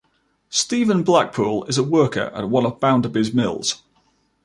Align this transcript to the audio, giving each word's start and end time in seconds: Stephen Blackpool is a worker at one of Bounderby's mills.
Stephen 0.49 1.03
Blackpool 1.03 1.63
is 1.65 1.77
a 1.77 1.83
worker 1.83 2.31
at 2.33 2.49
one 2.49 2.65
of 2.65 2.79
Bounderby's 2.79 3.35
mills. 3.35 3.83